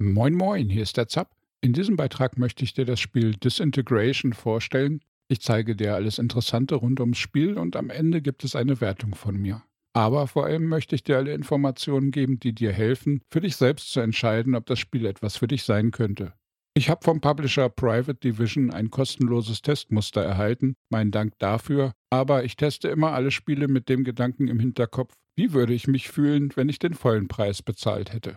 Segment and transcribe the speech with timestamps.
[0.00, 1.32] Moin Moin, hier ist der Zap.
[1.60, 5.00] In diesem Beitrag möchte ich dir das Spiel Disintegration vorstellen.
[5.26, 9.16] Ich zeige dir alles Interessante rund ums Spiel und am Ende gibt es eine Wertung
[9.16, 9.64] von mir.
[9.94, 13.90] Aber vor allem möchte ich dir alle Informationen geben, die dir helfen, für dich selbst
[13.90, 16.32] zu entscheiden, ob das Spiel etwas für dich sein könnte.
[16.74, 22.54] Ich habe vom Publisher Private Division ein kostenloses Testmuster erhalten, mein Dank dafür, aber ich
[22.54, 26.68] teste immer alle Spiele mit dem Gedanken im Hinterkopf, wie würde ich mich fühlen, wenn
[26.68, 28.36] ich den vollen Preis bezahlt hätte.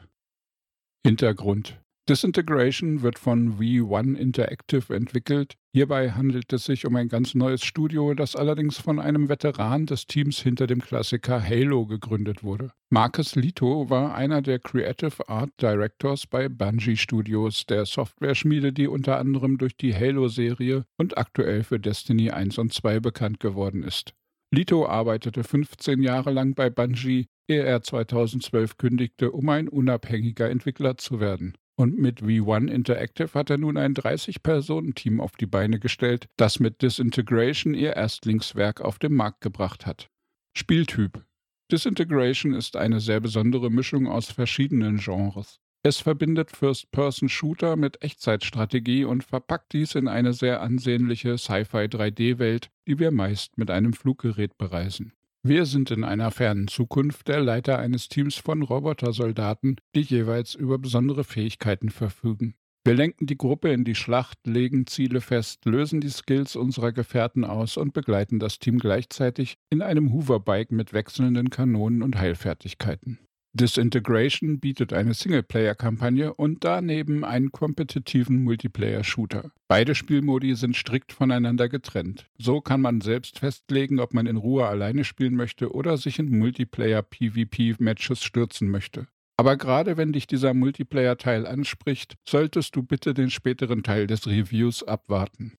[1.03, 5.55] Hintergrund Disintegration wird von V1 Interactive entwickelt.
[5.73, 10.07] Hierbei handelt es sich um ein ganz neues Studio, das allerdings von einem Veteran des
[10.07, 12.71] Teams hinter dem Klassiker Halo gegründet wurde.
[12.89, 19.17] Marcus Lito war einer der Creative Art Directors bei Bungie Studios, der Software-Schmiede, die unter
[19.17, 24.13] anderem durch die Halo-Serie und aktuell für Destiny 1 und 2 bekannt geworden ist.
[24.53, 30.97] Lito arbeitete 15 Jahre lang bei Bungie, ehe er 2012 kündigte, um ein unabhängiger Entwickler
[30.97, 31.57] zu werden.
[31.77, 36.81] Und mit V1 Interactive hat er nun ein 30-Personen-Team auf die Beine gestellt, das mit
[36.81, 40.09] Disintegration ihr Erstlingswerk auf den Markt gebracht hat.
[40.53, 41.25] Spieltyp
[41.71, 45.60] Disintegration ist eine sehr besondere Mischung aus verschiedenen Genres.
[45.83, 52.99] Es verbindet First-Person-Shooter mit Echtzeitstrategie und verpackt dies in eine sehr ansehnliche Sci-Fi 3D-Welt, die
[52.99, 55.13] wir meist mit einem Fluggerät bereisen.
[55.41, 60.77] Wir sind in einer fernen Zukunft der Leiter eines Teams von Robotersoldaten, die jeweils über
[60.77, 62.53] besondere Fähigkeiten verfügen.
[62.83, 67.43] Wir lenken die Gruppe in die Schlacht, legen Ziele fest, lösen die Skills unserer Gefährten
[67.43, 73.17] aus und begleiten das Team gleichzeitig in einem Hooverbike mit wechselnden Kanonen und Heilfertigkeiten.
[73.53, 79.51] Disintegration bietet eine Singleplayer-Kampagne und daneben einen kompetitiven Multiplayer-Shooter.
[79.67, 82.27] Beide Spielmodi sind strikt voneinander getrennt.
[82.37, 86.37] So kann man selbst festlegen, ob man in Ruhe alleine spielen möchte oder sich in
[86.37, 89.07] Multiplayer-PvP-Matches stürzen möchte.
[89.35, 94.83] Aber gerade wenn dich dieser Multiplayer-Teil anspricht, solltest du bitte den späteren Teil des Reviews
[94.83, 95.57] abwarten.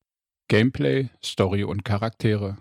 [0.48, 2.58] Gameplay, Story und Charaktere.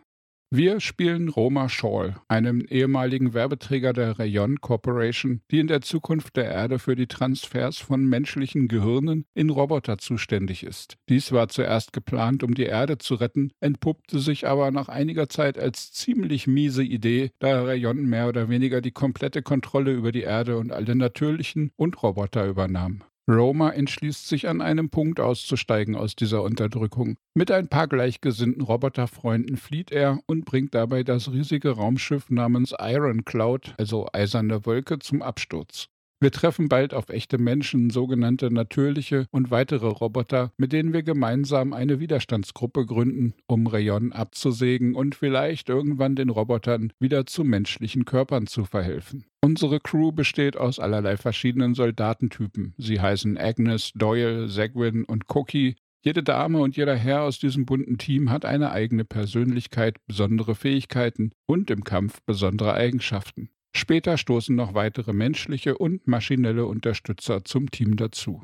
[0.53, 6.43] Wir spielen Roma Shaw, einem ehemaligen Werbeträger der Rayon Corporation, die in der Zukunft der
[6.43, 10.97] Erde für die Transfers von menschlichen Gehirnen in Roboter zuständig ist.
[11.07, 15.57] Dies war zuerst geplant, um die Erde zu retten, entpuppte sich aber nach einiger Zeit
[15.57, 20.57] als ziemlich miese Idee, da Rayon mehr oder weniger die komplette Kontrolle über die Erde
[20.57, 23.05] und alle natürlichen und Roboter übernahm.
[23.31, 27.17] Roma entschließt sich an einem Punkt auszusteigen aus dieser Unterdrückung.
[27.33, 33.25] Mit ein paar gleichgesinnten Roboterfreunden flieht er und bringt dabei das riesige Raumschiff namens Iron
[33.25, 35.87] Cloud, also eiserne Wolke, zum Absturz.
[36.23, 41.73] Wir treffen bald auf echte Menschen, sogenannte natürliche und weitere Roboter, mit denen wir gemeinsam
[41.73, 48.45] eine Widerstandsgruppe gründen, um Rayon abzusägen und vielleicht irgendwann den Robotern wieder zu menschlichen Körpern
[48.45, 49.25] zu verhelfen.
[49.43, 52.75] Unsere Crew besteht aus allerlei verschiedenen Soldatentypen.
[52.77, 55.75] Sie heißen Agnes, Doyle, Zegwin und Cookie.
[56.03, 61.31] Jede Dame und jeder Herr aus diesem bunten Team hat eine eigene Persönlichkeit, besondere Fähigkeiten
[61.47, 63.49] und im Kampf besondere Eigenschaften.
[63.73, 68.43] Später stoßen noch weitere menschliche und maschinelle Unterstützer zum Team dazu.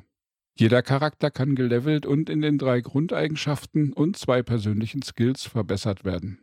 [0.59, 6.39] Jeder Charakter kann gelevelt und in den drei Grundeigenschaften und zwei persönlichen Skills verbessert werden.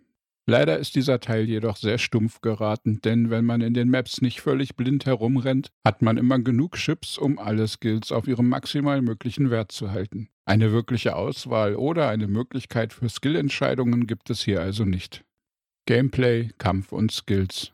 [0.46, 4.42] Leider ist dieser Teil jedoch sehr stumpf geraten, denn wenn man in den Maps nicht
[4.42, 9.50] völlig blind herumrennt, hat man immer genug Chips, um alle Skills auf ihrem maximal möglichen
[9.50, 10.28] Wert zu halten.
[10.44, 15.24] Eine wirkliche Auswahl oder eine Möglichkeit für Skillentscheidungen gibt es hier also nicht.
[15.86, 17.73] Gameplay, Kampf und Skills.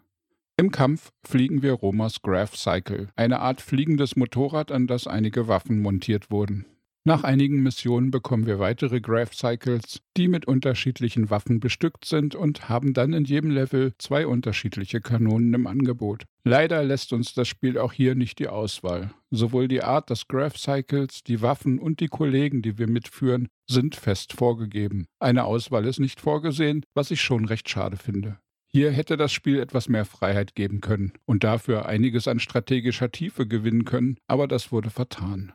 [0.61, 5.81] Im Kampf fliegen wir Romas Graph Cycle, eine Art fliegendes Motorrad, an das einige Waffen
[5.81, 6.67] montiert wurden.
[7.03, 12.69] Nach einigen Missionen bekommen wir weitere Graph Cycles, die mit unterschiedlichen Waffen bestückt sind und
[12.69, 16.25] haben dann in jedem Level zwei unterschiedliche Kanonen im Angebot.
[16.45, 19.15] Leider lässt uns das Spiel auch hier nicht die Auswahl.
[19.31, 23.97] Sowohl die Art des Graph Cycles, die Waffen und die Kollegen, die wir mitführen, sind
[23.97, 25.07] fest vorgegeben.
[25.21, 28.41] Eine Auswahl ist nicht vorgesehen, was ich schon recht schade finde.
[28.73, 33.49] Hier hätte das Spiel etwas mehr Freiheit geben können und dafür einiges an strategischer Tiefe
[33.49, 35.53] gewinnen können, aber das wurde vertan.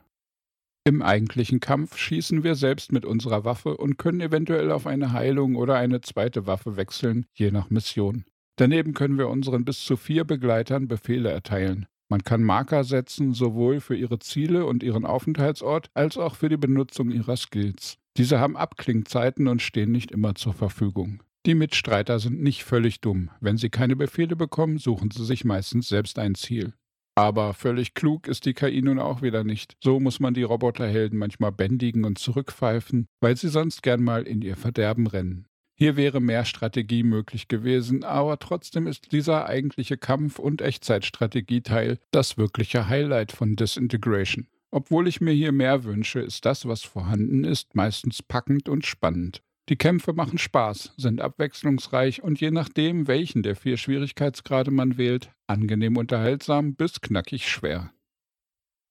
[0.88, 5.56] Im eigentlichen Kampf schießen wir selbst mit unserer Waffe und können eventuell auf eine Heilung
[5.56, 8.26] oder eine zweite Waffe wechseln, je nach Mission.
[8.58, 11.88] Daneben können wir unseren bis zu vier Begleitern Befehle erteilen.
[12.09, 16.58] Man kann Marker setzen, sowohl für ihre Ziele und ihren Aufenthaltsort als auch für die
[16.58, 17.97] Benutzung ihrer Skills.
[18.17, 21.23] Diese haben Abklingzeiten und stehen nicht immer zur Verfügung.
[21.46, 23.30] Die Mitstreiter sind nicht völlig dumm.
[23.40, 26.74] Wenn sie keine Befehle bekommen, suchen sie sich meistens selbst ein Ziel.
[27.14, 29.78] Aber völlig klug ist die KI nun auch wieder nicht.
[29.82, 34.42] So muss man die Roboterhelden manchmal bändigen und zurückpfeifen, weil sie sonst gern mal in
[34.42, 35.46] ihr Verderben rennen.
[35.78, 42.38] Hier wäre mehr Strategie möglich gewesen, aber trotzdem ist dieser eigentliche Kampf- und Echtzeitstrategieteil das
[42.38, 44.48] wirkliche Highlight von Disintegration.
[44.72, 49.41] Obwohl ich mir hier mehr wünsche, ist das, was vorhanden ist, meistens packend und spannend.
[49.67, 55.32] Die Kämpfe machen Spaß, sind abwechslungsreich und je nachdem, welchen der vier Schwierigkeitsgrade man wählt,
[55.47, 57.91] angenehm unterhaltsam bis knackig schwer.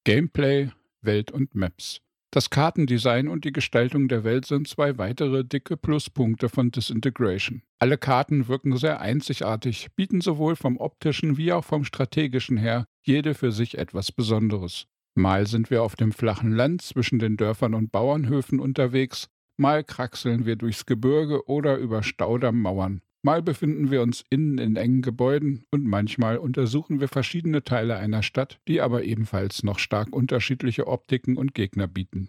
[0.03, 2.01] Gameplay, Welt und Maps.
[2.33, 7.63] Das Kartendesign und die Gestaltung der Welt sind zwei weitere dicke Pluspunkte von Disintegration.
[7.79, 13.35] Alle Karten wirken sehr einzigartig, bieten sowohl vom optischen wie auch vom strategischen her jede
[13.35, 14.89] für sich etwas Besonderes.
[15.15, 20.47] Mal sind wir auf dem flachen Land zwischen den Dörfern und Bauernhöfen unterwegs, mal kraxeln
[20.47, 23.01] wir durchs Gebirge oder über Staudammmauern.
[23.23, 28.23] Mal befinden wir uns innen in engen Gebäuden und manchmal untersuchen wir verschiedene Teile einer
[28.23, 32.29] Stadt, die aber ebenfalls noch stark unterschiedliche Optiken und Gegner bieten.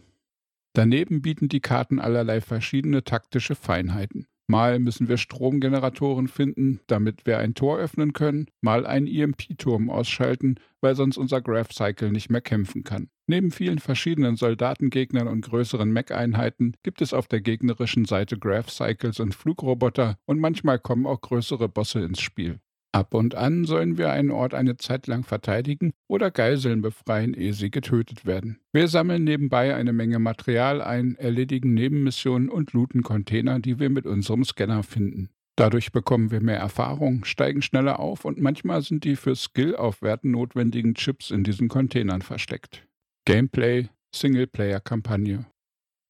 [0.72, 4.28] Daneben bieten die Karten allerlei verschiedene taktische Feinheiten.
[4.47, 10.56] Mal müssen wir Stromgeneratoren finden, damit wir ein Tor öffnen können, mal einen EMP-Turm ausschalten,
[10.81, 13.09] weil sonst unser Graph Cycle nicht mehr kämpfen kann.
[13.27, 19.19] Neben vielen verschiedenen Soldatengegnern und größeren Mech-Einheiten gibt es auf der gegnerischen Seite Graph Cycles
[19.19, 22.59] und Flugroboter und manchmal kommen auch größere Bosse ins Spiel.
[22.95, 27.51] Ab und an sollen wir einen Ort eine Zeit lang verteidigen oder Geiseln befreien, ehe
[27.51, 28.62] sie getötet werden.
[28.71, 34.06] Wir sammeln nebenbei eine Menge Material ein, erledigen Nebenmissionen und looten Container, die wir mit
[34.06, 35.27] unserem Scanner finden.
[35.57, 40.94] Dadurch bekommen wir mehr Erfahrung, steigen schneller auf und manchmal sind die für Skill-Aufwerten notwendigen
[40.95, 42.88] Chips in diesen Containern versteckt.
[43.25, 45.45] Gameplay, Singleplayer-Kampagne.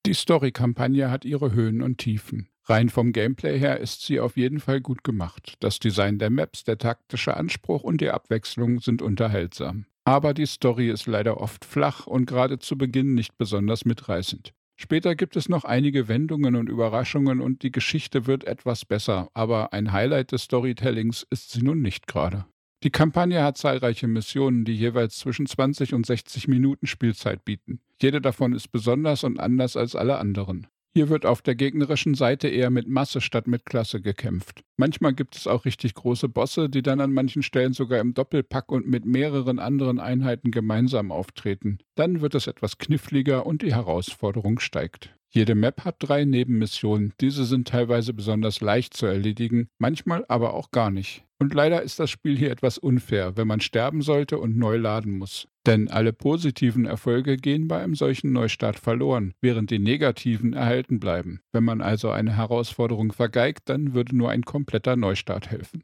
[0.06, 2.48] Die Story-Kampagne hat ihre Höhen und Tiefen.
[2.68, 5.54] Rein vom Gameplay her ist sie auf jeden Fall gut gemacht.
[5.60, 9.86] Das Design der Maps, der taktische Anspruch und die Abwechslung sind unterhaltsam.
[10.04, 14.54] Aber die Story ist leider oft flach und gerade zu Beginn nicht besonders mitreißend.
[14.78, 19.72] Später gibt es noch einige Wendungen und Überraschungen und die Geschichte wird etwas besser, aber
[19.72, 22.46] ein Highlight des Storytellings ist sie nun nicht gerade.
[22.84, 27.80] Die Kampagne hat zahlreiche Missionen, die jeweils zwischen 20 und 60 Minuten Spielzeit bieten.
[28.02, 30.68] Jede davon ist besonders und anders als alle anderen.
[30.98, 34.64] Hier wird auf der gegnerischen Seite eher mit Masse statt mit Klasse gekämpft.
[34.78, 38.72] Manchmal gibt es auch richtig große Bosse, die dann an manchen Stellen sogar im Doppelpack
[38.72, 41.80] und mit mehreren anderen Einheiten gemeinsam auftreten.
[41.96, 45.14] Dann wird es etwas kniffliger und die Herausforderung steigt.
[45.36, 47.12] Jede Map hat drei Nebenmissionen.
[47.20, 51.26] Diese sind teilweise besonders leicht zu erledigen, manchmal aber auch gar nicht.
[51.40, 55.18] Und leider ist das Spiel hier etwas unfair, wenn man sterben sollte und neu laden
[55.18, 55.50] muss.
[55.66, 61.42] Denn alle positiven Erfolge gehen bei einem solchen Neustart verloren, während die negativen erhalten bleiben.
[61.52, 65.84] Wenn man also eine Herausforderung vergeigt, dann würde nur ein kompletter Neustart helfen.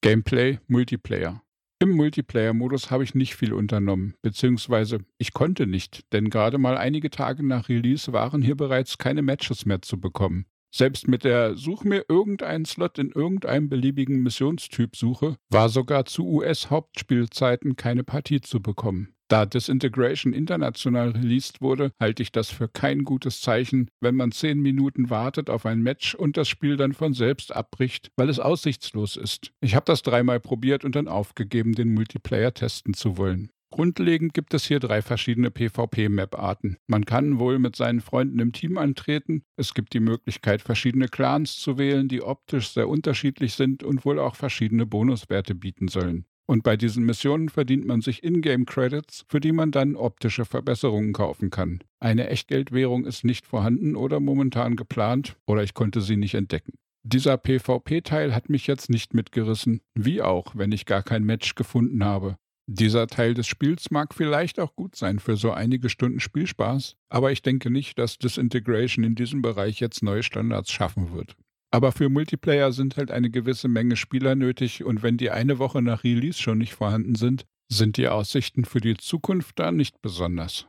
[0.00, 1.42] Gameplay Multiplayer
[1.82, 7.10] im Multiplayer-Modus habe ich nicht viel unternommen, beziehungsweise ich konnte nicht, denn gerade mal einige
[7.10, 10.46] Tage nach Release waren hier bereits keine Matches mehr zu bekommen.
[10.72, 16.24] Selbst mit der Such mir irgendeinen Slot in irgendeinem beliebigen Missionstyp Suche war sogar zu
[16.24, 19.14] US-Hauptspielzeiten keine Partie zu bekommen.
[19.32, 24.60] Da Disintegration international released wurde, halte ich das für kein gutes Zeichen, wenn man zehn
[24.60, 29.16] Minuten wartet auf ein Match und das Spiel dann von selbst abbricht, weil es aussichtslos
[29.16, 29.50] ist.
[29.62, 33.48] Ich habe das dreimal probiert und dann aufgegeben, den Multiplayer testen zu wollen.
[33.70, 36.76] Grundlegend gibt es hier drei verschiedene PvP-Map-Arten.
[36.86, 39.44] Man kann wohl mit seinen Freunden im Team antreten.
[39.56, 44.18] Es gibt die Möglichkeit, verschiedene Clans zu wählen, die optisch sehr unterschiedlich sind und wohl
[44.18, 46.26] auch verschiedene Bonuswerte bieten sollen.
[46.46, 51.50] Und bei diesen Missionen verdient man sich Ingame-Credits, für die man dann optische Verbesserungen kaufen
[51.50, 51.82] kann.
[52.00, 56.72] Eine Echtgeldwährung ist nicht vorhanden oder momentan geplant oder ich konnte sie nicht entdecken.
[57.04, 62.04] Dieser PvP-Teil hat mich jetzt nicht mitgerissen, wie auch, wenn ich gar kein Match gefunden
[62.04, 62.36] habe.
[62.68, 67.32] Dieser Teil des Spiels mag vielleicht auch gut sein für so einige Stunden Spielspaß, aber
[67.32, 71.36] ich denke nicht, dass Disintegration in diesem Bereich jetzt neue Standards schaffen wird.
[71.72, 75.80] Aber für Multiplayer sind halt eine gewisse Menge Spieler nötig und wenn die eine Woche
[75.80, 80.66] nach Release schon nicht vorhanden sind, sind die Aussichten für die Zukunft da nicht besonders.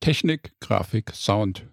[0.00, 1.66] Technik, Grafik, Sound.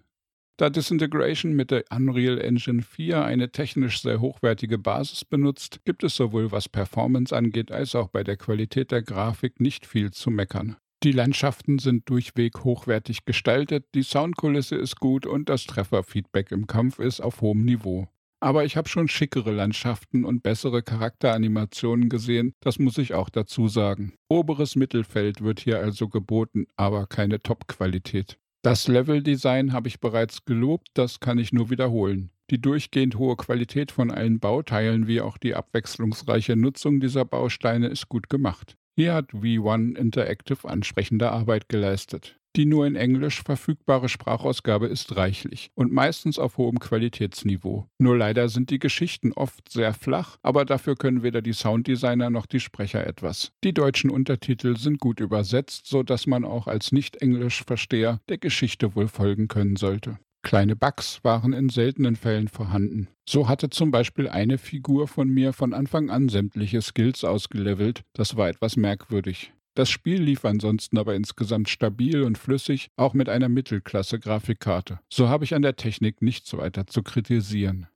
[0.56, 6.16] Da Disintegration mit der Unreal Engine 4 eine technisch sehr hochwertige Basis benutzt, gibt es
[6.16, 10.76] sowohl was Performance angeht als auch bei der Qualität der Grafik nicht viel zu meckern.
[11.02, 16.98] Die Landschaften sind durchweg hochwertig gestaltet, die Soundkulisse ist gut und das Trefferfeedback im Kampf
[16.98, 18.08] ist auf hohem Niveau.
[18.44, 23.68] Aber ich habe schon schickere Landschaften und bessere Charakteranimationen gesehen, das muss ich auch dazu
[23.68, 24.12] sagen.
[24.28, 28.36] Oberes Mittelfeld wird hier also geboten, aber keine Top-Qualität.
[28.60, 32.32] Das Leveldesign habe ich bereits gelobt, das kann ich nur wiederholen.
[32.50, 38.10] Die durchgehend hohe Qualität von allen Bauteilen wie auch die abwechslungsreiche Nutzung dieser Bausteine ist
[38.10, 38.76] gut gemacht.
[38.94, 42.38] Hier hat V1 Interactive ansprechende Arbeit geleistet.
[42.56, 47.88] Die nur in Englisch verfügbare Sprachausgabe ist reichlich und meistens auf hohem Qualitätsniveau.
[47.98, 52.46] Nur leider sind die Geschichten oft sehr flach, aber dafür können weder die Sounddesigner noch
[52.46, 53.50] die Sprecher etwas.
[53.64, 59.08] Die deutschen Untertitel sind gut übersetzt, so dass man auch als Nicht-Englisch-Versteher der Geschichte wohl
[59.08, 60.18] folgen können sollte.
[60.44, 63.08] Kleine Bugs waren in seltenen Fällen vorhanden.
[63.26, 68.04] So hatte zum Beispiel eine Figur von mir von Anfang an sämtliche Skills ausgelevelt.
[68.12, 69.54] Das war etwas merkwürdig.
[69.74, 75.00] Das Spiel lief ansonsten aber insgesamt stabil und flüssig, auch mit einer Mittelklasse-Grafikkarte.
[75.08, 77.86] So habe ich an der Technik nichts weiter zu kritisieren.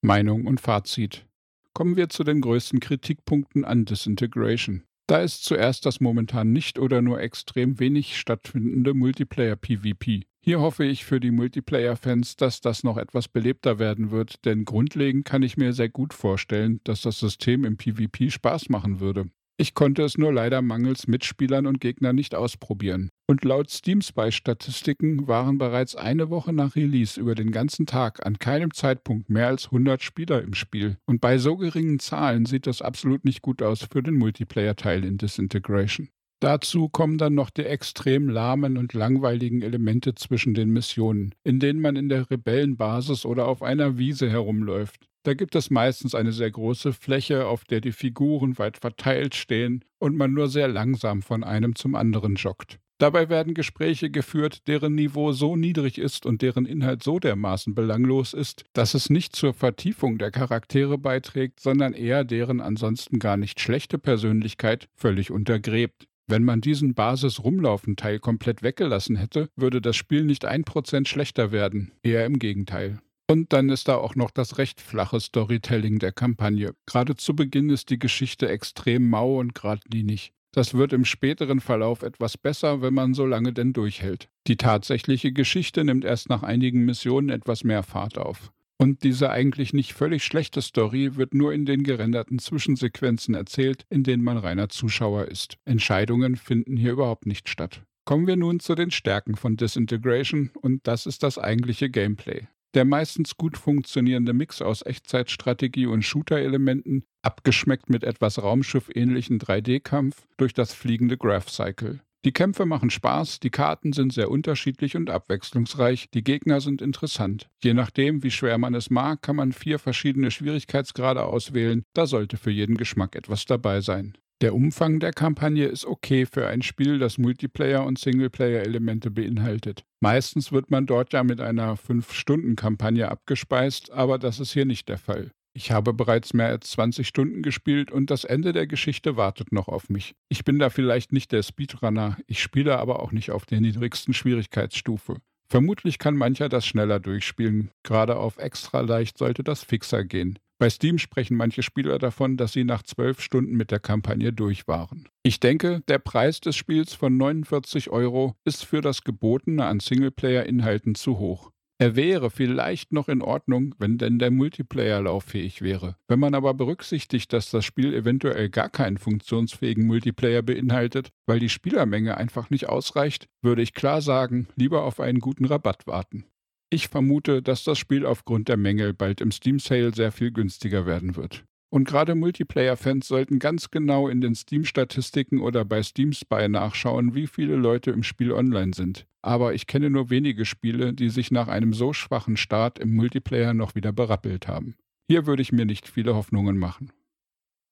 [0.00, 1.26] Meinung und Fazit.
[1.74, 4.84] Kommen wir zu den größten Kritikpunkten an Disintegration.
[5.06, 10.24] Da ist zuerst das momentan nicht oder nur extrem wenig stattfindende Multiplayer-PvP.
[10.42, 15.26] Hier hoffe ich für die Multiplayer-Fans, dass das noch etwas belebter werden wird, denn grundlegend
[15.26, 19.26] kann ich mir sehr gut vorstellen, dass das System im PvP Spaß machen würde.
[19.58, 23.10] Ich konnte es nur leider mangels Mitspielern und Gegnern nicht ausprobieren.
[23.26, 28.38] Und laut Steam Spy-Statistiken waren bereits eine Woche nach Release über den ganzen Tag an
[28.38, 30.96] keinem Zeitpunkt mehr als 100 Spieler im Spiel.
[31.04, 35.18] Und bei so geringen Zahlen sieht das absolut nicht gut aus für den Multiplayer-Teil in
[35.18, 36.08] Disintegration.
[36.40, 41.82] Dazu kommen dann noch die extrem lahmen und langweiligen Elemente zwischen den Missionen, in denen
[41.82, 45.06] man in der Rebellenbasis oder auf einer Wiese herumläuft.
[45.22, 49.84] Da gibt es meistens eine sehr große Fläche, auf der die Figuren weit verteilt stehen
[49.98, 52.80] und man nur sehr langsam von einem zum anderen joggt.
[52.96, 58.34] Dabei werden Gespräche geführt, deren Niveau so niedrig ist und deren Inhalt so dermaßen belanglos
[58.34, 63.60] ist, dass es nicht zur Vertiefung der Charaktere beiträgt, sondern eher deren ansonsten gar nicht
[63.60, 66.09] schlechte Persönlichkeit völlig untergräbt.
[66.30, 71.90] Wenn man diesen Basis-Rumlaufen-Teil komplett weggelassen hätte, würde das Spiel nicht ein Prozent schlechter werden,
[72.04, 73.00] eher im Gegenteil.
[73.28, 76.72] Und dann ist da auch noch das recht flache Storytelling der Kampagne.
[76.86, 80.32] Gerade zu Beginn ist die Geschichte extrem mau und geradlinig.
[80.52, 84.28] Das wird im späteren Verlauf etwas besser, wenn man so lange denn durchhält.
[84.46, 88.52] Die tatsächliche Geschichte nimmt erst nach einigen Missionen etwas mehr Fahrt auf.
[88.80, 94.04] Und diese eigentlich nicht völlig schlechte Story wird nur in den gerenderten Zwischensequenzen erzählt, in
[94.04, 95.58] denen man reiner Zuschauer ist.
[95.66, 97.82] Entscheidungen finden hier überhaupt nicht statt.
[98.06, 102.46] Kommen wir nun zu den Stärken von Disintegration und das ist das eigentliche Gameplay.
[102.72, 110.54] Der meistens gut funktionierende Mix aus Echtzeitstrategie und Shooter-Elementen, abgeschmeckt mit etwas Raumschiff-ähnlichen 3D-Kampf durch
[110.54, 112.00] das fliegende Graph Cycle.
[112.26, 117.48] Die Kämpfe machen Spaß, die Karten sind sehr unterschiedlich und abwechslungsreich, die Gegner sind interessant.
[117.64, 122.36] Je nachdem, wie schwer man es mag, kann man vier verschiedene Schwierigkeitsgrade auswählen, da sollte
[122.36, 124.18] für jeden Geschmack etwas dabei sein.
[124.42, 129.84] Der Umfang der Kampagne ist okay für ein Spiel, das Multiplayer- und Singleplayer-Elemente beinhaltet.
[130.00, 134.98] Meistens wird man dort ja mit einer 5-Stunden-Kampagne abgespeist, aber das ist hier nicht der
[134.98, 135.30] Fall.
[135.62, 139.68] Ich habe bereits mehr als 20 Stunden gespielt und das Ende der Geschichte wartet noch
[139.68, 140.14] auf mich.
[140.30, 144.14] Ich bin da vielleicht nicht der Speedrunner, ich spiele aber auch nicht auf der niedrigsten
[144.14, 145.16] Schwierigkeitsstufe.
[145.50, 150.38] Vermutlich kann mancher das schneller durchspielen, gerade auf extra leicht sollte das fixer gehen.
[150.58, 154.66] Bei Steam sprechen manche Spieler davon, dass sie nach zwölf Stunden mit der Kampagne durch
[154.66, 155.10] waren.
[155.22, 160.94] Ich denke, der Preis des Spiels von 49 Euro ist für das Gebotene an Singleplayer-Inhalten
[160.94, 161.50] zu hoch.
[161.80, 165.96] Er wäre vielleicht noch in Ordnung, wenn denn der Multiplayer lauffähig wäre.
[166.08, 171.48] Wenn man aber berücksichtigt, dass das Spiel eventuell gar keinen funktionsfähigen Multiplayer beinhaltet, weil die
[171.48, 176.26] Spielermenge einfach nicht ausreicht, würde ich klar sagen, lieber auf einen guten Rabatt warten.
[176.68, 180.84] Ich vermute, dass das Spiel aufgrund der Mängel bald im Steam Sale sehr viel günstiger
[180.84, 181.44] werden wird.
[181.72, 187.28] Und gerade Multiplayer-Fans sollten ganz genau in den Steam-Statistiken oder bei Steam Spy nachschauen, wie
[187.28, 189.06] viele Leute im Spiel online sind.
[189.22, 193.54] Aber ich kenne nur wenige Spiele, die sich nach einem so schwachen Start im Multiplayer
[193.54, 194.74] noch wieder berappelt haben.
[195.08, 196.90] Hier würde ich mir nicht viele Hoffnungen machen.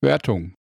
[0.01, 0.55] Wertung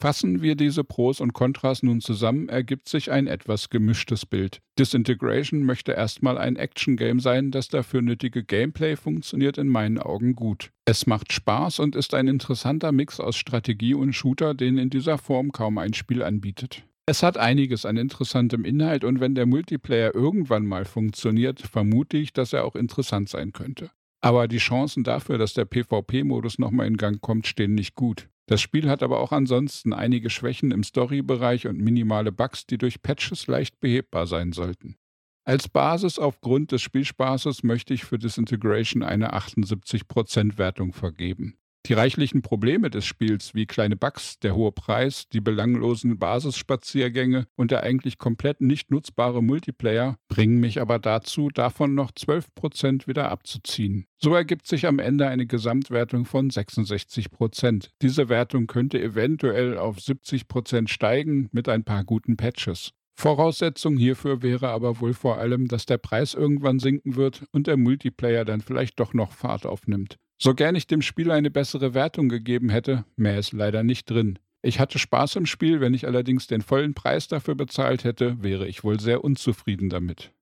[0.00, 4.62] Fassen wir diese Pros und Kontras nun zusammen, ergibt sich ein etwas gemischtes Bild.
[4.78, 10.70] Disintegration möchte erstmal ein Action-Game sein, das dafür nötige Gameplay funktioniert in meinen Augen gut.
[10.86, 15.18] Es macht Spaß und ist ein interessanter Mix aus Strategie und Shooter, den in dieser
[15.18, 16.82] Form kaum ein Spiel anbietet.
[17.04, 22.32] Es hat einiges an interessantem Inhalt und wenn der Multiplayer irgendwann mal funktioniert, vermute ich,
[22.32, 23.90] dass er auch interessant sein könnte.
[24.22, 28.28] Aber die Chancen dafür, dass der PvP-Modus nochmal in Gang kommt, stehen nicht gut.
[28.50, 33.00] Das Spiel hat aber auch ansonsten einige Schwächen im Storybereich und minimale Bugs, die durch
[33.00, 34.96] Patches leicht behebbar sein sollten.
[35.44, 41.59] Als Basis aufgrund des Spielspaßes möchte ich für Disintegration eine 78% Wertung vergeben.
[41.90, 47.72] Die reichlichen Probleme des Spiels wie kleine Bugs, der hohe Preis, die belanglosen Basisspaziergänge und
[47.72, 54.06] der eigentlich komplett nicht nutzbare Multiplayer bringen mich aber dazu, davon noch 12% wieder abzuziehen.
[54.18, 57.88] So ergibt sich am Ende eine Gesamtwertung von 66%.
[58.02, 62.92] Diese Wertung könnte eventuell auf 70% steigen mit ein paar guten Patches.
[63.16, 67.76] Voraussetzung hierfür wäre aber wohl vor allem, dass der Preis irgendwann sinken wird und der
[67.76, 70.18] Multiplayer dann vielleicht doch noch Fahrt aufnimmt.
[70.42, 74.38] So gern ich dem Spiel eine bessere Wertung gegeben hätte, mehr ist leider nicht drin.
[74.62, 78.66] Ich hatte Spaß im Spiel, wenn ich allerdings den vollen Preis dafür bezahlt hätte, wäre
[78.66, 80.32] ich wohl sehr unzufrieden damit.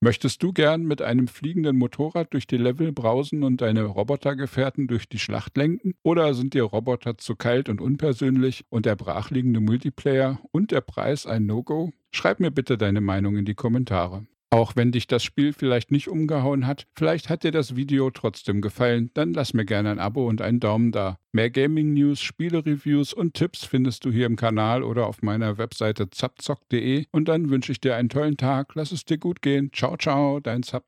[0.00, 5.06] Möchtest du gern mit einem fliegenden Motorrad durch die Level brausen und deine Robotergefährten durch
[5.06, 5.92] die Schlacht lenken?
[6.02, 11.26] Oder sind dir Roboter zu kalt und unpersönlich und der brachliegende Multiplayer und der Preis
[11.26, 11.92] ein No-Go?
[12.10, 14.26] Schreib mir bitte deine Meinung in die Kommentare.
[14.52, 18.60] Auch wenn dich das Spiel vielleicht nicht umgehauen hat, vielleicht hat dir das Video trotzdem
[18.60, 21.16] gefallen, dann lass mir gerne ein Abo und einen Daumen da.
[21.32, 27.06] Mehr Gaming-News, Spiele-Reviews und Tipps findest du hier im Kanal oder auf meiner Webseite zapzock.de
[27.12, 29.70] und dann wünsche ich dir einen tollen Tag, lass es dir gut gehen.
[29.72, 30.84] Ciao, ciao, dein Zap.